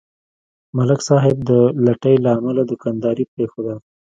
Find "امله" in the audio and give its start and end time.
2.37-2.61